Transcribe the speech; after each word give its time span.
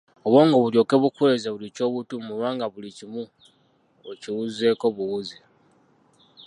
Obwongo 0.25 0.55
bulyoke 0.63 0.95
bukuweereze 1.01 1.47
buli 1.51 1.67
ky’obutuma 1.75 2.29
oba 2.35 2.47
nga 2.55 2.65
buli 2.73 2.89
kimu 2.97 3.23
okiwuzeeko 4.11 4.85
buwuzi. 4.95 5.37